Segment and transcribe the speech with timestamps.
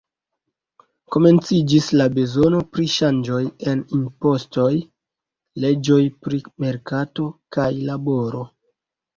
[1.15, 3.41] Komenciĝis la bezono pri ŝanĝoj
[3.73, 4.73] en impostoj,
[5.67, 8.45] leĝoj pri merkato kaj laboro.